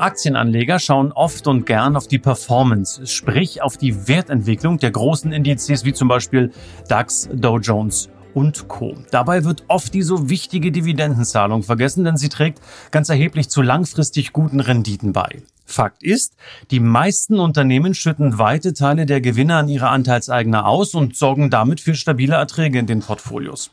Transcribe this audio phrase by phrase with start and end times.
[0.00, 5.84] Aktienanleger schauen oft und gern auf die Performance, sprich auf die Wertentwicklung der großen Indizes
[5.84, 6.52] wie zum Beispiel
[6.88, 8.96] DAX, Dow Jones und Co.
[9.10, 14.32] Dabei wird oft die so wichtige Dividendenzahlung vergessen, denn sie trägt ganz erheblich zu langfristig
[14.32, 15.42] guten Renditen bei.
[15.70, 16.34] Fakt ist,
[16.70, 21.80] die meisten Unternehmen schütten weite Teile der Gewinne an ihre Anteilseigner aus und sorgen damit
[21.80, 23.70] für stabile Erträge in den Portfolios.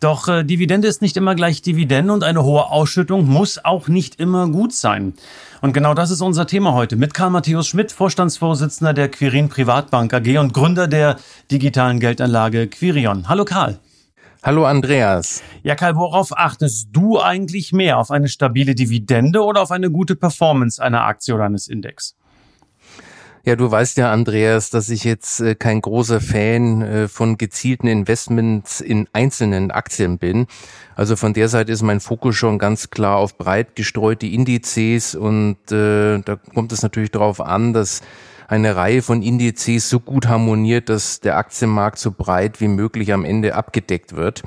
[0.00, 4.20] Doch äh, Dividende ist nicht immer gleich Dividende und eine hohe Ausschüttung muss auch nicht
[4.20, 5.14] immer gut sein.
[5.64, 10.12] Und genau das ist unser Thema heute mit Karl Matthäus Schmidt, Vorstandsvorsitzender der Quirin Privatbank
[10.12, 11.16] AG und Gründer der
[11.50, 13.30] digitalen Geldanlage Quirion.
[13.30, 13.78] Hallo Karl.
[14.42, 15.42] Hallo Andreas.
[15.62, 17.96] Ja, Karl, worauf achtest du eigentlich mehr?
[17.96, 22.14] Auf eine stabile Dividende oder auf eine gute Performance einer Aktie oder eines Index?
[23.46, 27.88] Ja, du weißt ja, Andreas, dass ich jetzt äh, kein großer Fan äh, von gezielten
[27.88, 30.46] Investments in einzelnen Aktien bin.
[30.96, 35.58] Also von der Seite ist mein Fokus schon ganz klar auf breit gestreute Indizes und
[35.70, 38.00] äh, da kommt es natürlich darauf an, dass
[38.48, 43.26] eine Reihe von Indizes so gut harmoniert, dass der Aktienmarkt so breit wie möglich am
[43.26, 44.42] Ende abgedeckt wird.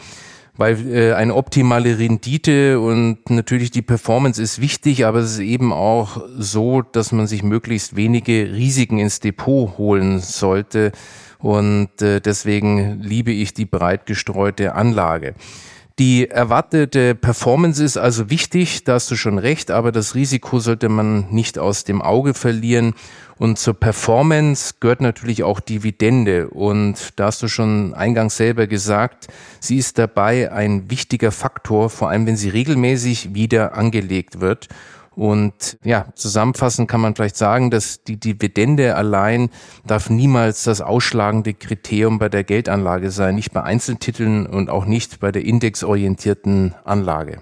[0.58, 5.72] Weil äh, eine optimale Rendite und natürlich die Performance ist wichtig, aber es ist eben
[5.72, 10.92] auch so, dass man sich möglichst wenige Risiken ins Depot holen sollte.
[11.40, 15.36] Und äh, deswegen liebe ich die breit gestreute Anlage.
[16.00, 20.90] Die erwartete Performance ist also wichtig, da hast du schon recht, aber das Risiko sollte
[20.90, 22.94] man nicht aus dem Auge verlieren.
[23.38, 26.50] Und zur Performance gehört natürlich auch Dividende.
[26.50, 29.28] Und da hast du schon eingangs selber gesagt,
[29.60, 34.68] sie ist dabei ein wichtiger Faktor, vor allem wenn sie regelmäßig wieder angelegt wird.
[35.18, 39.50] Und ja, zusammenfassend kann man vielleicht sagen, dass die Dividende allein
[39.84, 45.20] darf niemals das ausschlagende Kriterium bei der Geldanlage sein, nicht bei Einzeltiteln und auch nicht
[45.20, 47.42] bei der indexorientierten Anlage.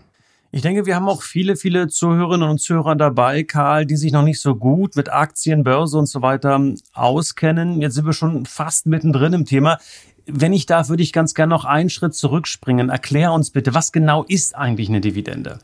[0.52, 4.24] Ich denke, wir haben auch viele, viele Zuhörerinnen und Zuhörer dabei, Karl, die sich noch
[4.24, 6.58] nicht so gut mit Aktien, Börse und so weiter
[6.94, 7.82] auskennen.
[7.82, 9.80] Jetzt sind wir schon fast mittendrin im Thema.
[10.26, 12.88] Wenn ich darf, würde ich ganz gerne noch einen Schritt zurückspringen.
[12.88, 15.60] Erklär uns bitte, was genau ist eigentlich eine Dividende?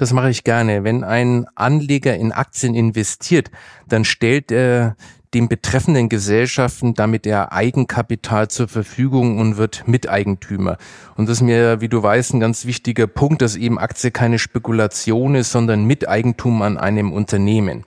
[0.00, 0.82] Das mache ich gerne.
[0.82, 3.50] Wenn ein Anleger in Aktien investiert,
[3.86, 4.96] dann stellt er
[5.34, 10.78] den betreffenden Gesellschaften damit er Eigenkapital zur Verfügung und wird Miteigentümer.
[11.16, 14.38] Und das ist mir, wie du weißt, ein ganz wichtiger Punkt, dass eben Aktie keine
[14.38, 17.84] Spekulation ist, sondern Miteigentum an einem Unternehmen.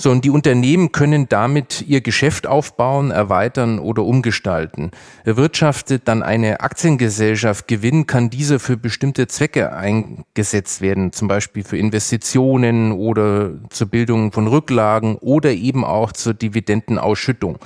[0.00, 4.92] So, und die Unternehmen können damit ihr Geschäft aufbauen, erweitern oder umgestalten.
[5.24, 11.78] Erwirtschaftet dann eine Aktiengesellschaft Gewinn, kann dieser für bestimmte Zwecke eingesetzt werden, zum Beispiel für
[11.78, 17.58] Investitionen oder zur Bildung von Rücklagen oder eben auch zur Dividendenausschüttung.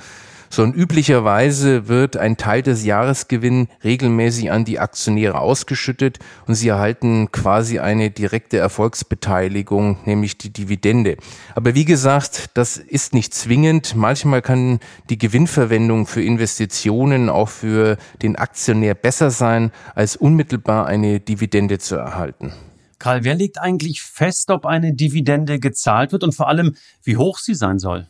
[0.53, 6.67] So und üblicherweise wird ein Teil des Jahresgewinns regelmäßig an die Aktionäre ausgeschüttet und sie
[6.67, 11.17] erhalten quasi eine direkte Erfolgsbeteiligung, nämlich die Dividende.
[11.55, 13.95] Aber wie gesagt, das ist nicht zwingend.
[13.95, 21.19] Manchmal kann die Gewinnverwendung für Investitionen auch für den Aktionär besser sein, als unmittelbar eine
[21.19, 22.53] Dividende zu erhalten.
[22.99, 27.39] Karl, wer legt eigentlich fest, ob eine Dividende gezahlt wird und vor allem, wie hoch
[27.39, 28.07] sie sein soll?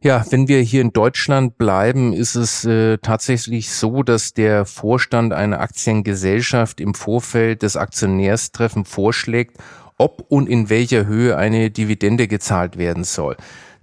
[0.00, 5.32] Ja, wenn wir hier in Deutschland bleiben, ist es äh, tatsächlich so, dass der Vorstand
[5.32, 9.56] einer Aktiengesellschaft im Vorfeld des Aktionärstreffen vorschlägt,
[9.96, 13.36] ob und in welcher Höhe eine Dividende gezahlt werden soll.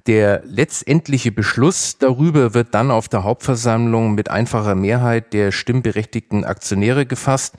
[0.08, 7.06] Der letztendliche Beschluss darüber wird dann auf der Hauptversammlung mit einfacher Mehrheit der stimmberechtigten Aktionäre
[7.06, 7.56] gefasst.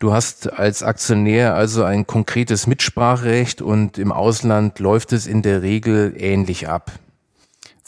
[0.00, 5.62] Du hast als Aktionär also ein konkretes Mitspracherecht und im Ausland läuft es in der
[5.62, 6.90] Regel ähnlich ab.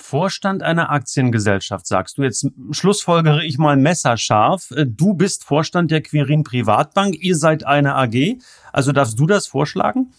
[0.06, 2.24] Vorstand einer Aktiengesellschaft, sagst du.
[2.24, 4.68] Jetzt schlussfolgere ich mal messerscharf.
[4.84, 7.16] Du bist Vorstand der Quirin Privatbank.
[7.22, 8.36] Ihr seid eine AG.
[8.70, 10.12] Also darfst du das vorschlagen?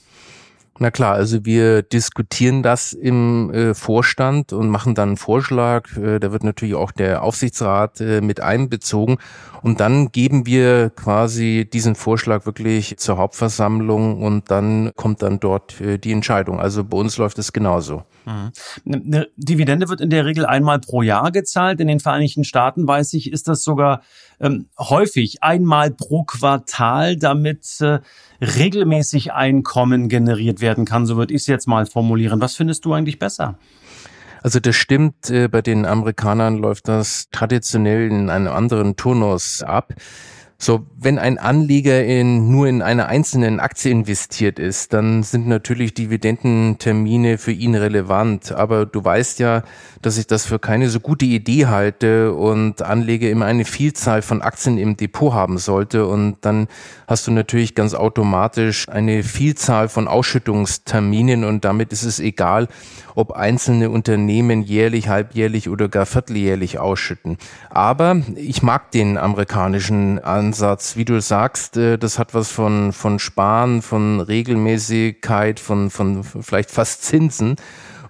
[0.77, 5.95] Na klar, also wir diskutieren das im äh, Vorstand und machen dann einen Vorschlag.
[5.95, 9.17] Äh, da wird natürlich auch der Aufsichtsrat äh, mit einbezogen.
[9.61, 15.79] Und dann geben wir quasi diesen Vorschlag wirklich zur Hauptversammlung und dann kommt dann dort
[15.79, 16.59] äh, die Entscheidung.
[16.59, 18.03] Also bei uns läuft es genauso.
[18.25, 18.51] Mhm.
[18.93, 21.79] Eine Dividende wird in der Regel einmal pro Jahr gezahlt.
[21.79, 24.01] In den Vereinigten Staaten, weiß ich, ist das sogar
[24.39, 27.99] ähm, häufig einmal pro Quartal, damit äh,
[28.41, 31.05] regelmäßig Einkommen generiert werden kann.
[31.05, 32.41] So würde ich es jetzt mal formulieren.
[32.41, 33.57] Was findest du eigentlich besser?
[34.45, 39.93] Also das stimmt, äh, bei den Amerikanern läuft das traditionell in einem anderen Turnus ab.
[40.57, 45.93] So, wenn ein Anleger in, nur in einer einzelnen Aktie investiert ist, dann sind natürlich
[45.93, 48.53] Dividendentermine für ihn relevant.
[48.53, 49.63] Aber du weißt ja,
[50.01, 54.41] dass ich das für keine so gute Idee halte und Anleger immer eine Vielzahl von
[54.41, 56.07] Aktien im Depot haben sollte.
[56.07, 56.67] Und dann
[57.05, 62.69] hast du natürlich ganz automatisch eine Vielzahl von Ausschüttungsterminen und damit ist es egal,
[63.15, 67.37] ob einzelne Unternehmen jährlich, halbjährlich oder gar vierteljährlich ausschütten.
[67.69, 70.95] Aber ich mag den amerikanischen Ansatz.
[70.95, 76.69] Wie du sagst, äh, das hat was von, von Sparen, von Regelmäßigkeit, von, von vielleicht
[76.69, 77.55] fast Zinsen.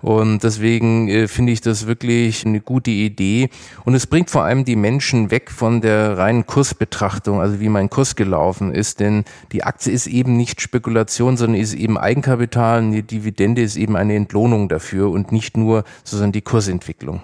[0.01, 3.49] Und deswegen äh, finde ich das wirklich eine gute Idee.
[3.85, 7.89] Und es bringt vor allem die Menschen weg von der reinen Kursbetrachtung, also wie mein
[7.89, 8.99] Kurs gelaufen ist.
[8.99, 9.23] Denn
[9.53, 12.79] die Aktie ist eben nicht Spekulation, sondern ist eben Eigenkapital.
[12.83, 17.21] Und die Dividende ist eben eine Entlohnung dafür und nicht nur sozusagen die Kursentwicklung.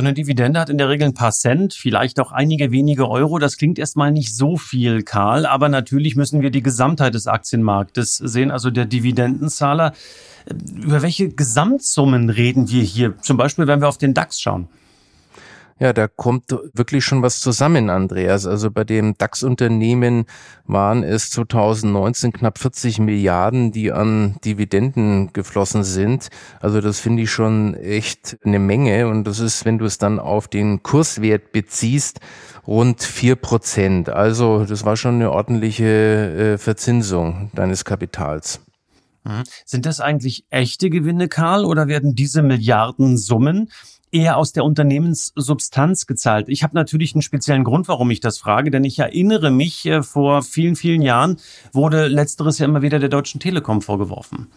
[0.00, 3.38] So eine Dividende hat in der Regel ein paar Cent, vielleicht auch einige wenige Euro.
[3.38, 8.16] Das klingt erstmal nicht so viel, Karl, aber natürlich müssen wir die Gesamtheit des Aktienmarktes
[8.16, 9.92] sehen, also der Dividendenzahler.
[10.74, 13.18] Über welche Gesamtsummen reden wir hier?
[13.18, 14.68] Zum Beispiel, wenn wir auf den DAX schauen.
[15.80, 18.46] Ja, da kommt wirklich schon was zusammen, Andreas.
[18.46, 20.26] Also bei dem DAX-Unternehmen
[20.64, 26.28] waren es 2019 knapp 40 Milliarden, die an Dividenden geflossen sind.
[26.60, 29.08] Also das finde ich schon echt eine Menge.
[29.08, 32.20] Und das ist, wenn du es dann auf den Kurswert beziehst,
[32.66, 34.10] rund vier Prozent.
[34.10, 38.60] Also das war schon eine ordentliche äh, Verzinsung deines Kapitals.
[39.24, 39.44] Mhm.
[39.64, 43.70] Sind das eigentlich echte Gewinne, Karl, oder werden diese Milliardensummen
[44.12, 46.48] eher aus der Unternehmenssubstanz gezahlt?
[46.48, 50.02] Ich habe natürlich einen speziellen Grund, warum ich das frage, denn ich erinnere mich, äh,
[50.02, 51.38] vor vielen, vielen Jahren
[51.72, 54.48] wurde letzteres ja immer wieder der Deutschen Telekom vorgeworfen.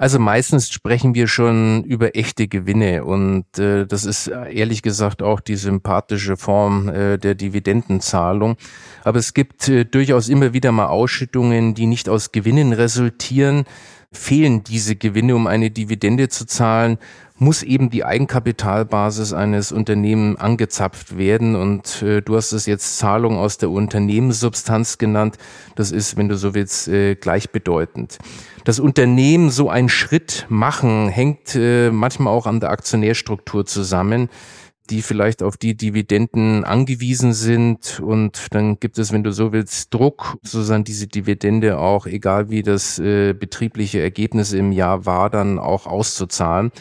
[0.00, 5.20] Also meistens sprechen wir schon über echte Gewinne und äh, das ist äh, ehrlich gesagt
[5.20, 8.56] auch die sympathische Form äh, der Dividendenzahlung.
[9.04, 13.66] Aber es gibt äh, durchaus immer wieder mal Ausschüttungen, die nicht aus Gewinnen resultieren.
[14.12, 16.98] Fehlen diese Gewinne, um eine Dividende zu zahlen,
[17.38, 21.54] muss eben die Eigenkapitalbasis eines Unternehmens angezapft werden.
[21.54, 25.38] Und äh, du hast es jetzt Zahlung aus der Unternehmenssubstanz genannt.
[25.76, 28.18] Das ist, wenn du so willst, äh, gleichbedeutend.
[28.64, 34.28] Das Unternehmen so einen Schritt machen, hängt äh, manchmal auch an der Aktionärstruktur zusammen
[34.90, 38.00] die vielleicht auf die Dividenden angewiesen sind.
[38.00, 42.62] Und dann gibt es, wenn du so willst, Druck, sozusagen diese Dividende auch, egal wie
[42.62, 46.72] das äh, betriebliche Ergebnis im Jahr war, dann auch auszuzahlen.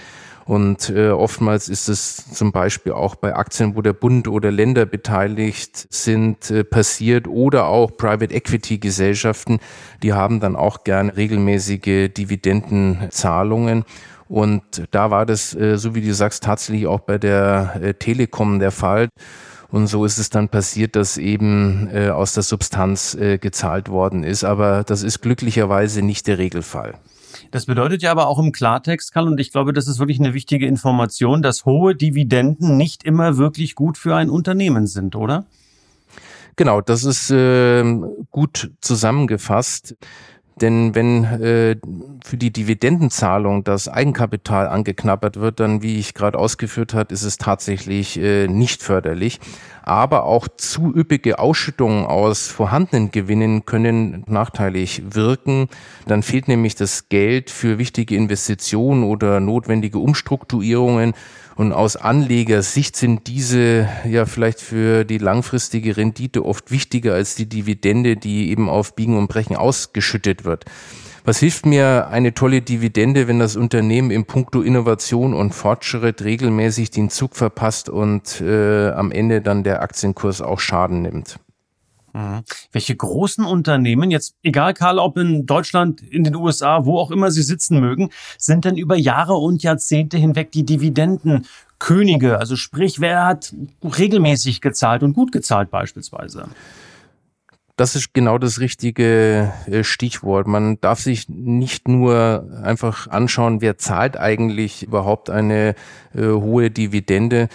[0.49, 4.87] Und äh, oftmals ist es zum Beispiel auch bei Aktien, wo der Bund oder Länder
[4.87, 9.59] beteiligt sind, äh, passiert oder auch Private Equity Gesellschaften,
[10.01, 13.85] die haben dann auch gern regelmäßige Dividendenzahlungen.
[14.29, 14.61] Und
[14.91, 18.71] da war das, äh, so wie du sagst, tatsächlich auch bei der äh, Telekom der
[18.71, 19.09] Fall.
[19.71, 24.23] Und so ist es dann passiert, dass eben äh, aus der Substanz äh, gezahlt worden
[24.23, 24.43] ist.
[24.43, 26.95] Aber das ist glücklicherweise nicht der Regelfall.
[27.51, 30.35] Das bedeutet ja aber auch im Klartext, Karl, und ich glaube, das ist wirklich eine
[30.35, 35.45] wichtige Information, dass hohe Dividenden nicht immer wirklich gut für ein Unternehmen sind, oder?
[36.55, 37.83] Genau, das ist äh,
[38.29, 39.95] gut zusammengefasst.
[40.61, 41.75] Denn wenn äh,
[42.23, 47.37] für die Dividendenzahlung das Eigenkapital angeknabbert wird, dann, wie ich gerade ausgeführt hat, ist es
[47.37, 49.39] tatsächlich äh, nicht förderlich.
[49.83, 55.67] Aber auch zu üppige Ausschüttungen aus vorhandenen Gewinnen können nachteilig wirken.
[56.05, 61.13] Dann fehlt nämlich das Geld für wichtige Investitionen oder notwendige Umstrukturierungen.
[61.59, 67.47] Und aus Anlegersicht sind diese ja vielleicht für die langfristige Rendite oft wichtiger als die
[67.47, 70.63] Dividende, die eben auf Biegen und Brechen ausgeschüttet wird.
[71.25, 76.91] Was hilft mir eine tolle Dividende, wenn das Unternehmen im Punkto Innovation und Fortschritt regelmäßig
[76.91, 81.41] den Zug verpasst und äh, am Ende dann der Aktienkurs auch Schaden nimmt?
[82.19, 82.43] Mhm.
[82.71, 87.31] Welche großen Unternehmen, jetzt egal Karl, ob in Deutschland, in den USA, wo auch immer
[87.31, 92.37] sie sitzen mögen, sind denn über Jahre und Jahrzehnte hinweg die Dividendenkönige?
[92.37, 96.49] Also sprich, wer hat regelmäßig gezahlt und gut gezahlt beispielsweise?
[97.77, 100.47] Das ist genau das richtige äh, Stichwort.
[100.47, 105.75] Man darf sich nicht nur einfach anschauen, wer zahlt eigentlich überhaupt eine
[106.13, 107.47] äh, hohe Dividende,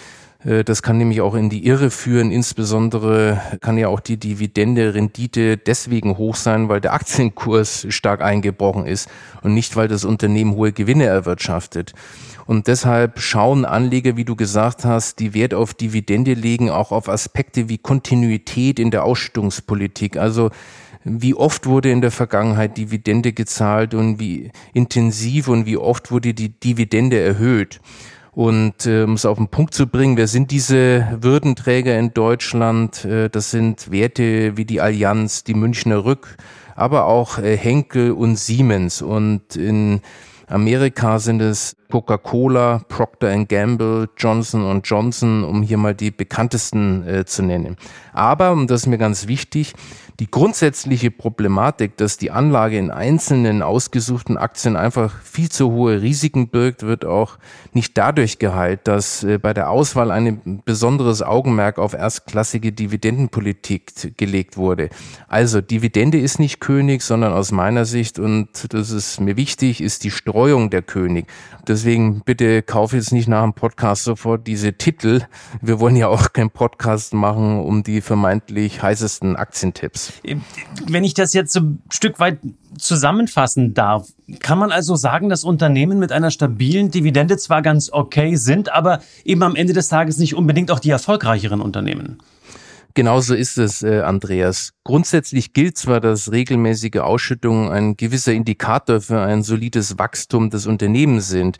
[0.45, 2.29] das kann nämlich auch in die Irre führen.
[2.29, 9.09] Insbesondere kann ja auch die Dividende-Rendite deswegen hoch sein, weil der Aktienkurs stark eingebrochen ist
[9.41, 11.93] und nicht, weil das Unternehmen hohe Gewinne erwirtschaftet.
[12.45, 17.09] Und deshalb schauen Anleger, wie du gesagt hast, die Wert auf Dividende legen, auch auf
[17.09, 20.15] Aspekte wie Kontinuität in der Ausschüttungspolitik.
[20.15, 20.51] Also
[21.03, 26.35] wie oft wurde in der Vergangenheit Dividende gezahlt und wie intensiv und wie oft wurde
[26.35, 27.79] die Dividende erhöht.
[28.35, 33.05] Und äh, um es auf den Punkt zu bringen, wer sind diese Würdenträger in Deutschland?
[33.05, 36.35] Äh, das sind Werte wie die Allianz, die Münchner Rück,
[36.75, 39.01] aber auch äh, Henkel und Siemens.
[39.01, 40.01] Und in
[40.47, 47.41] Amerika sind es Coca-Cola, Procter Gamble, Johnson Johnson, um hier mal die bekanntesten äh, zu
[47.41, 47.77] nennen.
[48.11, 49.73] Aber, und das ist mir ganz wichtig,
[50.19, 56.47] die grundsätzliche Problematik, dass die Anlage in einzelnen ausgesuchten Aktien einfach viel zu hohe Risiken
[56.47, 57.37] birgt, wird auch
[57.73, 64.57] nicht dadurch geheilt, dass äh, bei der Auswahl ein besonderes Augenmerk auf erstklassige Dividendenpolitik gelegt
[64.57, 64.89] wurde.
[65.27, 70.03] Also Dividende ist nicht König, sondern aus meiner Sicht, und das ist mir wichtig, ist
[70.03, 71.27] die Streuung der König.
[71.85, 75.21] Deswegen bitte kauf jetzt nicht nach dem Podcast sofort diese Titel.
[75.61, 80.13] Wir wollen ja auch keinen Podcast machen um die vermeintlich heißesten Aktientipps.
[80.87, 82.39] Wenn ich das jetzt so ein Stück weit
[82.75, 84.07] zusammenfassen darf,
[84.39, 89.01] kann man also sagen, dass Unternehmen mit einer stabilen Dividende zwar ganz okay sind, aber
[89.23, 92.17] eben am Ende des Tages nicht unbedingt auch die erfolgreicheren Unternehmen.
[92.95, 94.71] Genauso ist es, äh, Andreas.
[94.85, 101.27] Grundsätzlich gilt zwar, dass regelmäßige Ausschüttungen ein gewisser Indikator für ein solides Wachstum des Unternehmens
[101.27, 101.57] sind,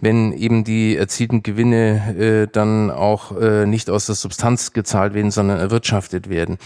[0.00, 5.32] wenn eben die erzielten Gewinne äh, dann auch äh, nicht aus der Substanz gezahlt werden,
[5.32, 6.56] sondern erwirtschaftet werden.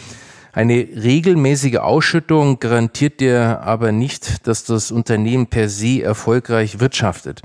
[0.52, 7.40] Eine regelmäßige Ausschüttung garantiert dir aber nicht, dass das Unternehmen per se erfolgreich wirtschaftet.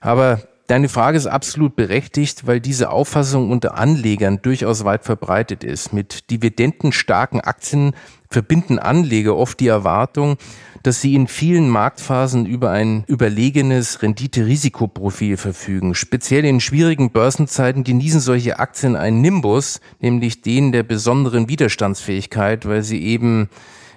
[0.00, 5.92] Aber Deine Frage ist absolut berechtigt, weil diese Auffassung unter Anlegern durchaus weit verbreitet ist.
[5.92, 7.92] Mit dividendenstarken Aktien
[8.30, 10.36] verbinden Anleger oft die Erwartung,
[10.84, 15.96] dass sie in vielen Marktphasen über ein überlegenes Rendite-Risikoprofil verfügen.
[15.96, 22.84] Speziell in schwierigen Börsenzeiten genießen solche Aktien einen Nimbus, nämlich den der besonderen Widerstandsfähigkeit, weil
[22.84, 23.48] sie eben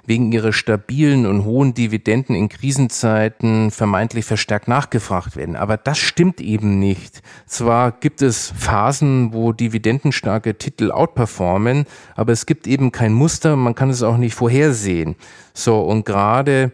[0.06, 5.56] wegen ihrer stabilen und hohen Dividenden in Krisenzeiten vermeintlich verstärkt nachgefragt werden.
[5.56, 7.22] Aber das stimmt eben nicht.
[7.46, 13.76] Zwar gibt es Phasen, wo dividendenstarke Titel outperformen, aber es gibt eben kein Muster, man
[13.76, 15.16] kann es auch nicht vorhersehen.
[15.54, 16.72] So, und gerade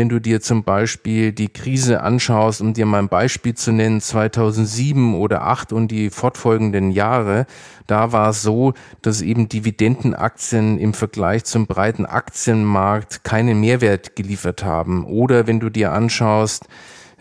[0.00, 4.00] wenn du dir zum Beispiel die Krise anschaust, um dir mal ein Beispiel zu nennen,
[4.00, 7.44] 2007 oder 2008 und die fortfolgenden Jahre,
[7.86, 14.64] da war es so, dass eben Dividendenaktien im Vergleich zum breiten Aktienmarkt keinen Mehrwert geliefert
[14.64, 15.04] haben.
[15.04, 16.66] Oder wenn du dir anschaust,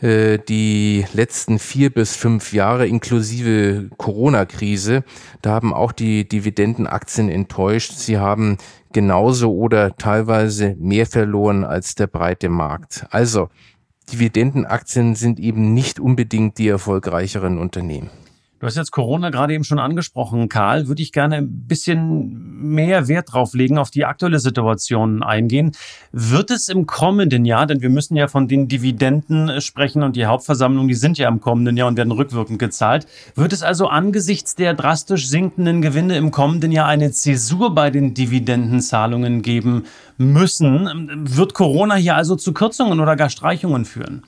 [0.01, 5.03] äh, die letzten vier bis fünf Jahre inklusive Corona-Krise,
[5.41, 7.91] da haben auch die Dividendenaktien enttäuscht.
[7.98, 8.57] Sie haben
[8.93, 13.05] genauso oder teilweise mehr verloren als der breite Markt.
[13.12, 13.50] Also
[14.12, 18.10] Dividendenaktien sind eben nicht unbedingt die erfolgreicheren Unternehmen.
[18.60, 20.89] Du hast jetzt Corona gerade eben schon angesprochen, Karl.
[20.89, 25.72] Würde ich gerne ein bisschen mehr Wert drauf legen, auf die aktuelle Situation eingehen.
[26.12, 30.25] Wird es im kommenden Jahr, denn wir müssen ja von den Dividenden sprechen und die
[30.25, 33.08] Hauptversammlung, die sind ja im kommenden Jahr und werden rückwirkend gezahlt.
[33.34, 38.13] Wird es also angesichts der drastisch sinkenden Gewinne im kommenden Jahr eine Zäsur bei den
[38.13, 39.86] Dividendenzahlungen geben
[40.18, 41.22] müssen?
[41.34, 44.24] Wird Corona hier also zu Kürzungen oder gar Streichungen führen?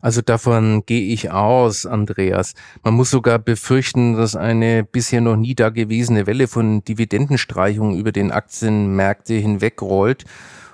[0.00, 2.54] Also davon gehe ich aus, Andreas.
[2.82, 8.30] Man muss sogar befürchten, dass eine bisher noch nie dagewesene Welle von Dividendenstreichungen über den
[8.32, 10.24] Aktienmärkte hinwegrollt.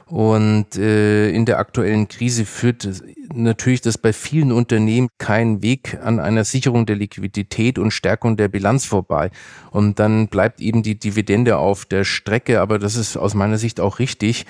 [0.09, 2.89] Und äh, in der aktuellen Krise führt
[3.35, 8.49] natürlich das bei vielen Unternehmen kein Weg an einer Sicherung der Liquidität und Stärkung der
[8.49, 9.31] Bilanz vorbei.
[9.73, 12.61] Und dann bleibt eben die Dividende auf der Strecke.
[12.61, 14.47] Aber das ist aus meiner Sicht auch richtig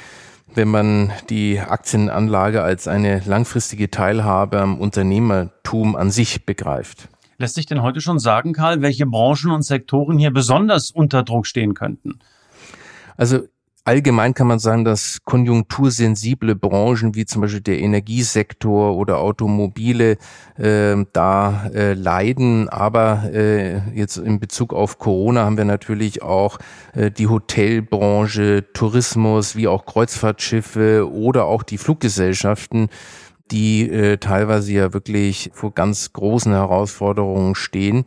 [0.55, 7.09] wenn man die Aktienanlage als eine langfristige Teilhabe am Unternehmertum an sich begreift.
[7.39, 11.47] Lässt sich denn heute schon sagen, Karl, welche Branchen und Sektoren hier besonders unter Druck
[11.47, 12.21] stehen könnten?
[13.17, 13.41] Also
[13.87, 20.17] Allgemein kann man sagen, dass konjunktursensible Branchen wie zum Beispiel der Energiesektor oder Automobile
[20.59, 22.69] äh, da äh, leiden.
[22.69, 26.59] Aber äh, jetzt in Bezug auf Corona haben wir natürlich auch
[26.95, 32.89] äh, die Hotelbranche, Tourismus, wie auch Kreuzfahrtschiffe oder auch die Fluggesellschaften
[33.53, 38.05] die äh, teilweise ja wirklich vor ganz großen Herausforderungen stehen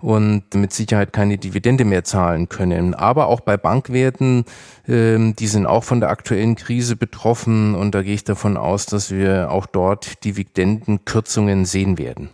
[0.00, 2.94] und mit Sicherheit keine Dividende mehr zahlen können.
[2.94, 4.44] Aber auch bei Bankwerten,
[4.86, 8.86] ähm, die sind auch von der aktuellen Krise betroffen und da gehe ich davon aus,
[8.86, 12.30] dass wir auch dort Dividendenkürzungen sehen werden.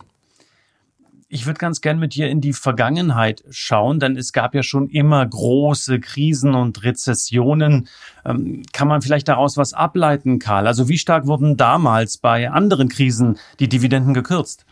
[1.27, 4.87] Ich würde ganz gern mit dir in die Vergangenheit schauen, denn es gab ja schon
[4.89, 7.89] immer große Krisen und Rezessionen.
[8.23, 10.67] Ähm, kann man vielleicht daraus was ableiten, Karl?
[10.67, 14.65] Also wie stark wurden damals bei anderen Krisen die Dividenden gekürzt?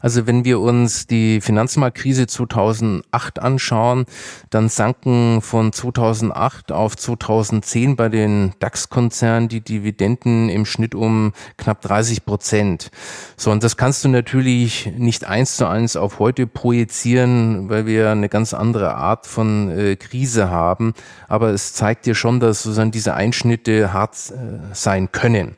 [0.00, 4.06] Also wenn wir uns die Finanzmarktkrise 2008 anschauen,
[4.50, 11.82] dann sanken von 2008 auf 2010 bei den DAX-Konzernen die Dividenden im Schnitt um knapp
[11.82, 12.90] 30 Prozent.
[13.36, 18.10] So, und das kannst du natürlich nicht eins zu eins auf heute projizieren, weil wir
[18.10, 20.94] eine ganz andere Art von äh, Krise haben.
[21.28, 25.56] Aber es zeigt dir schon, dass sozusagen diese Einschnitte hart äh, sein können.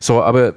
[0.00, 0.54] So, aber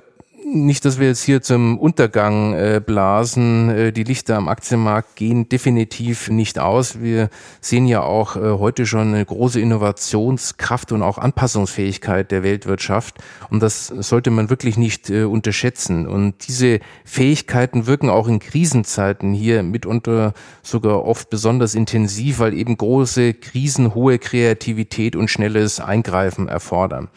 [0.54, 3.70] nicht, dass wir jetzt hier zum Untergang äh, blasen.
[3.70, 7.02] Äh, die Lichter am Aktienmarkt gehen definitiv nicht aus.
[7.02, 13.16] Wir sehen ja auch äh, heute schon eine große Innovationskraft und auch Anpassungsfähigkeit der Weltwirtschaft.
[13.50, 16.08] Und das sollte man wirklich nicht äh, unterschätzen.
[16.08, 22.78] Und diese Fähigkeiten wirken auch in Krisenzeiten hier mitunter sogar oft besonders intensiv, weil eben
[22.78, 27.10] große Krisen hohe Kreativität und schnelles Eingreifen erfordern.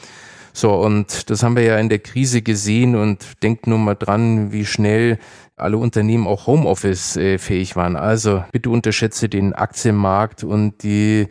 [0.61, 4.52] So, und das haben wir ja in der Krise gesehen und denkt nur mal dran,
[4.52, 5.19] wie schnell
[5.57, 7.97] alle Unternehmen auch Homeoffice äh, fähig waren.
[7.97, 11.29] Also bitte unterschätze den Aktienmarkt und die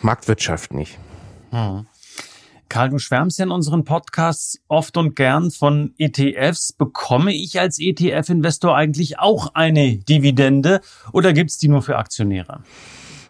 [0.00, 0.98] Marktwirtschaft nicht.
[1.50, 1.86] Hm.
[2.68, 6.72] Karl, du schwärmst ja in unseren Podcasts oft und gern von ETFs.
[6.72, 10.80] Bekomme ich als ETF-Investor eigentlich auch eine Dividende
[11.12, 12.64] oder gibt's die nur für Aktionäre?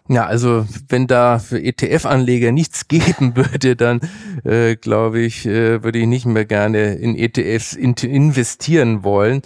[0.09, 4.01] Ja, also wenn da für ETF-Anleger nichts geben würde, dann
[4.43, 9.41] äh, glaube ich, äh, würde ich nicht mehr gerne in ETFs in investieren wollen.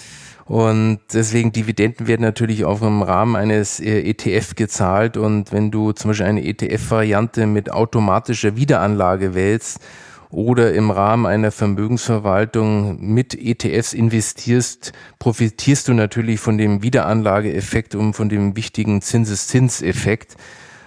[0.45, 5.17] Und deswegen Dividenden werden natürlich auch im Rahmen eines äh, ETF gezahlt.
[5.17, 9.79] Und wenn du zum Beispiel eine ETF-Variante mit automatischer Wiederanlage wählst,
[10.29, 18.13] oder im Rahmen einer Vermögensverwaltung mit ETFs investierst, profitierst du natürlich von dem Wiederanlageeffekt und
[18.13, 20.35] von dem wichtigen Zinseszinseffekt.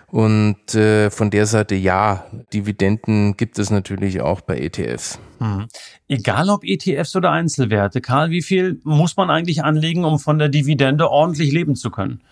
[0.09, 5.21] Und äh, von der Seite ja, Dividenden gibt es natürlich auch bei ETFs.
[5.39, 5.69] Mhm.
[6.09, 10.49] Egal ob ETFs oder Einzelwerte, Karl, wie viel muss man eigentlich anlegen, um von der
[10.49, 12.23] Dividende ordentlich leben zu können?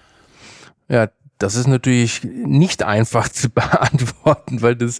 [0.88, 1.08] Ja,
[1.38, 4.99] das ist natürlich nicht einfach zu beantworten, weil das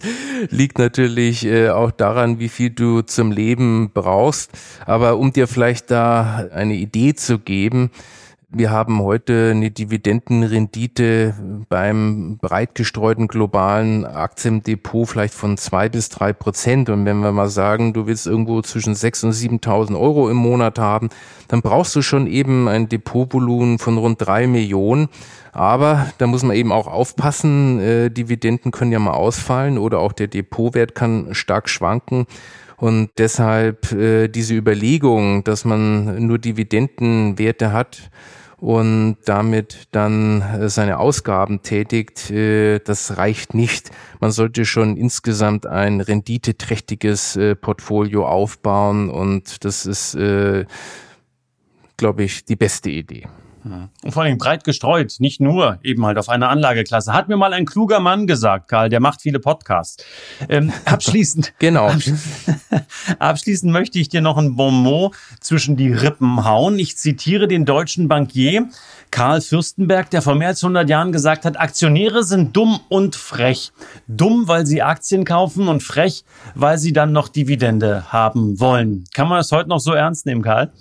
[0.49, 4.51] liegt natürlich äh, auch daran, wie viel du zum Leben brauchst.
[4.85, 7.91] Aber um dir vielleicht da eine Idee zu geben,
[8.51, 11.35] wir haben heute eine Dividendenrendite
[11.69, 16.89] beim breit gestreuten globalen Aktiendepot vielleicht von zwei bis drei Prozent.
[16.89, 20.79] Und wenn wir mal sagen, du willst irgendwo zwischen sechs und 7.000 Euro im Monat
[20.79, 21.09] haben,
[21.47, 25.09] dann brauchst du schon eben ein Depotvolumen von rund drei Millionen.
[25.51, 30.13] Aber da muss man eben auch aufpassen, äh, Dividenden können ja mal ausfallen oder auch
[30.13, 32.25] der Depotwert kann stark schwanken.
[32.77, 38.09] Und deshalb äh, diese Überlegung, dass man nur Dividendenwerte hat,
[38.61, 43.91] und damit dann äh, seine Ausgaben tätigt, äh, das reicht nicht.
[44.19, 50.17] Man sollte schon insgesamt ein renditeträchtiges äh, Portfolio aufbauen und das ist,
[51.97, 53.27] glaube ich, die beste Idee.
[54.03, 57.13] Und vor allem breit gestreut, nicht nur eben halt auf einer Anlageklasse.
[57.13, 60.03] Hat mir mal ein kluger Mann gesagt, Karl, der macht viele Podcasts.
[60.47, 61.91] Ähm, abschließend, genau.
[63.19, 66.79] abschließend möchte ich dir noch ein Bonmot zwischen die Rippen hauen.
[66.79, 68.69] Ich zitiere den deutschen Bankier
[69.11, 73.71] Karl Fürstenberg, der vor mehr als 100 Jahren gesagt hat, Aktionäre sind dumm und frech.
[74.07, 76.23] Dumm, weil sie Aktien kaufen und frech,
[76.55, 79.05] weil sie dann noch Dividende haben wollen.
[79.13, 80.71] Kann man das heute noch so ernst nehmen, Karl?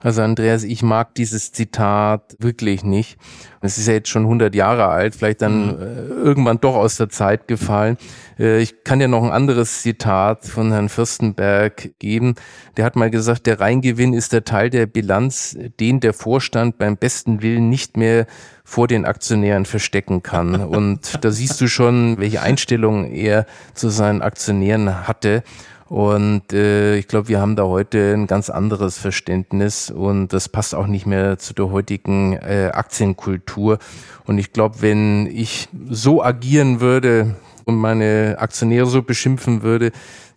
[0.00, 3.18] Also Andreas, ich mag dieses Zitat wirklich nicht.
[3.60, 5.82] Es ist ja jetzt schon 100 Jahre alt, vielleicht dann mhm.
[5.82, 7.96] äh, irgendwann doch aus der Zeit gefallen.
[8.38, 12.36] Äh, ich kann dir noch ein anderes Zitat von Herrn Fürstenberg geben.
[12.76, 16.96] Der hat mal gesagt, der Reingewinn ist der Teil der Bilanz, den der Vorstand beim
[16.96, 18.26] besten Willen nicht mehr
[18.62, 20.54] vor den Aktionären verstecken kann.
[20.64, 25.42] Und da siehst du schon, welche Einstellung er zu seinen Aktionären hatte.
[25.88, 30.74] Und äh, ich glaube, wir haben da heute ein ganz anderes Verständnis und das passt
[30.74, 33.78] auch nicht mehr zu der heutigen äh, Aktienkultur.
[34.26, 39.92] Und ich glaube, wenn ich so agieren würde und meine Aktionäre so beschimpfen würde,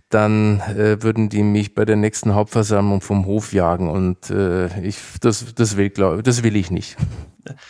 [0.10, 4.98] dann äh, würden die mich bei der nächsten Hauptversammlung vom Hof jagen und äh, ich
[5.22, 6.98] das das will glaube das will ich nicht.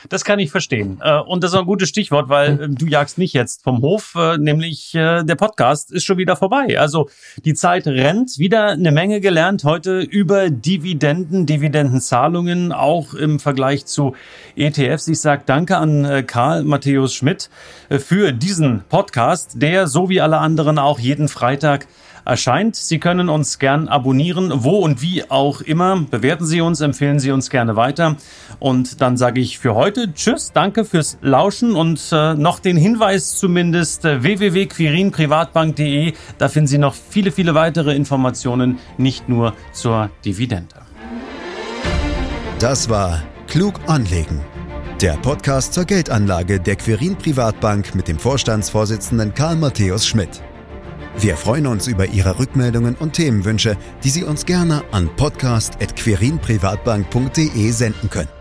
[0.10, 1.00] Das kann ich verstehen.
[1.02, 2.62] Äh, und das ist ein gutes Stichwort, weil hm.
[2.62, 6.80] äh, du jagst nicht jetzt vom Hof, äh, nämlich der Podcast ist schon wieder vorbei.
[6.80, 7.10] Also
[7.46, 14.16] die Zeit rennt, wieder eine Menge gelernt heute über Dividenden, Dividendenzahlungen, auch im Vergleich zu
[14.56, 15.08] ETFs.
[15.08, 17.50] Ich sage danke an Karl Matthäus Schmidt
[17.90, 21.88] für diesen Podcast, der so wie alle anderen auch jeden Freitag
[22.26, 22.76] erscheint.
[22.76, 26.02] Sie können uns gern abonnieren, wo und wie auch immer.
[26.10, 28.16] Bewerten Sie uns, empfehlen Sie uns gerne weiter.
[28.60, 33.36] Und dann sage ich für heute Tschüss, danke fürs Lauschen und äh, noch den Hinweis
[33.36, 36.14] zumindest äh, www.quirinprivatbank.de.
[36.40, 40.78] Da finden Sie noch viele, viele weitere Informationen, nicht nur zur Dividende.
[42.58, 44.42] Das war Klug anlegen.
[45.00, 50.42] Der Podcast zur Geldanlage der Quirin Privatbank mit dem Vorstandsvorsitzenden Karl Matthäus Schmidt.
[51.20, 58.10] Wir freuen uns über Ihre Rückmeldungen und Themenwünsche, die Sie uns gerne an podcast.querinprivatbank.de senden
[58.10, 58.41] können.